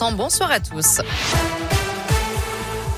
[0.00, 1.02] Bonsoir à tous.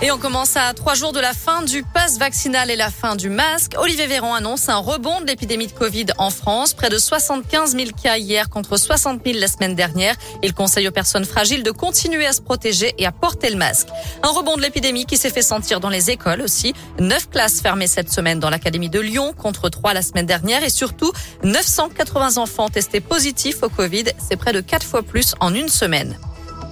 [0.00, 3.16] Et on commence à trois jours de la fin du pass vaccinal et la fin
[3.16, 3.72] du masque.
[3.78, 6.72] Olivier Véran annonce un rebond de l'épidémie de Covid en France.
[6.72, 10.14] Près de 75 000 cas hier contre 60 000 la semaine dernière.
[10.44, 13.88] Il conseille aux personnes fragiles de continuer à se protéger et à porter le masque.
[14.22, 16.74] Un rebond de l'épidémie qui s'est fait sentir dans les écoles aussi.
[17.00, 20.70] Neuf classes fermées cette semaine dans l'académie de Lyon contre trois la semaine dernière et
[20.70, 24.04] surtout 980 enfants testés positifs au Covid.
[24.18, 26.16] C'est près de quatre fois plus en une semaine.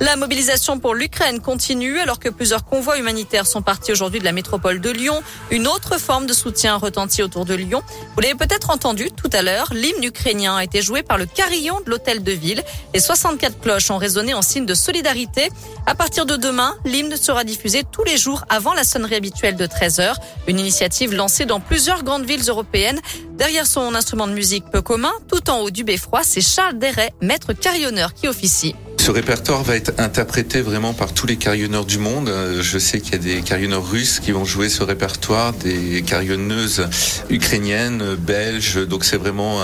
[0.00, 4.32] La mobilisation pour l'Ukraine continue alors que plusieurs convois humanitaires sont partis aujourd'hui de la
[4.32, 5.22] métropole de Lyon.
[5.50, 7.82] Une autre forme de soutien retentit autour de Lyon.
[8.14, 11.82] Vous l'avez peut-être entendu tout à l'heure, l'hymne ukrainien a été joué par le carillon
[11.84, 12.64] de l'hôtel de ville.
[12.94, 15.50] Les 64 cloches ont résonné en signe de solidarité.
[15.84, 19.66] À partir de demain, l'hymne sera diffusé tous les jours avant la sonnerie habituelle de
[19.66, 20.16] 13 heures.
[20.48, 23.00] Une initiative lancée dans plusieurs grandes villes européennes.
[23.32, 27.10] Derrière son instrument de musique peu commun, tout en haut du beffroi, c'est Charles Deray,
[27.20, 28.74] maître carillonneur qui officie.
[29.00, 32.28] Ce répertoire va être interprété vraiment par tous les carillonneurs du monde.
[32.28, 36.02] Euh, je sais qu'il y a des carillonneurs russes qui vont jouer ce répertoire, des
[36.02, 36.86] carillonneuses
[37.30, 38.86] ukrainiennes, belges.
[38.86, 39.62] Donc c'est vraiment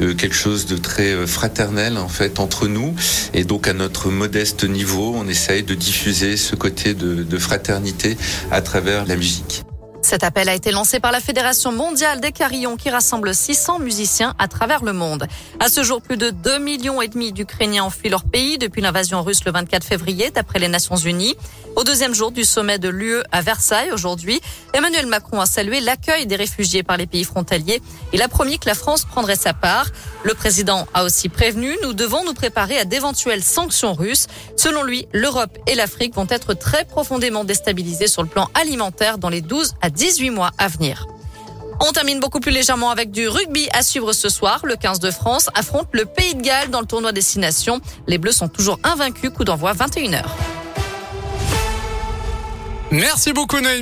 [0.00, 2.94] euh, quelque chose de très euh, fraternel en fait entre nous.
[3.34, 8.16] Et donc à notre modeste niveau, on essaye de diffuser ce côté de fraternité
[8.52, 9.65] à travers la musique.
[10.06, 14.36] Cet appel a été lancé par la Fédération mondiale des carillons qui rassemble 600 musiciens
[14.38, 15.26] à travers le monde.
[15.58, 18.80] À ce jour, plus de 2 millions et demi d'Ukrainiens ont fui leur pays depuis
[18.80, 21.34] l'invasion russe le 24 février, d'après les Nations Unies.
[21.74, 24.40] Au deuxième jour du sommet de l'UE à Versailles aujourd'hui,
[24.72, 27.82] Emmanuel Macron a salué l'accueil des réfugiés par les pays frontaliers.
[28.12, 29.88] Il a promis que la France prendrait sa part.
[30.22, 34.26] Le président a aussi prévenu, nous devons nous préparer à d'éventuelles sanctions russes.
[34.56, 39.28] Selon lui, l'Europe et l'Afrique vont être très profondément déstabilisées sur le plan alimentaire dans
[39.28, 41.06] les 12 à 18 mois à venir.
[41.80, 44.60] On termine beaucoup plus légèrement avec du rugby à suivre ce soir.
[44.64, 47.80] Le 15 de France affronte le Pays de Galles dans le tournoi Destination.
[48.06, 49.30] Les Bleus sont toujours invaincus.
[49.30, 50.22] Coup d'envoi 21h.
[52.90, 53.74] Merci beaucoup Naïm.